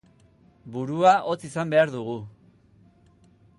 Burua 0.77 1.11
hotz 1.27 1.37
izan 1.49 1.73
behar 1.75 1.93
dugu. 1.99 2.17